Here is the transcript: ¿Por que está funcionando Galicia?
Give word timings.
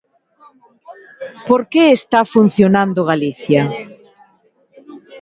¿Por 1.47 1.61
que 1.71 1.83
está 1.99 2.19
funcionando 2.33 3.07
Galicia? 3.11 3.61